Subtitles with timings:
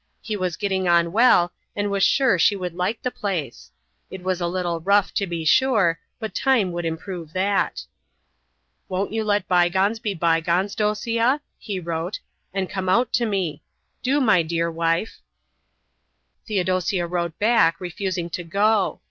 [0.19, 3.69] He was getting on well, and was sure she would like the place.
[4.09, 7.83] It was a little rough, to be sure, but time would improve that.
[8.89, 12.19] "Won't you let bygones be bygones, Dosia?" he wrote,
[12.51, 13.61] "and come out to me.
[14.01, 15.19] Do, my dear wife."
[16.47, 18.99] Theodosia wrote back, refusing to go.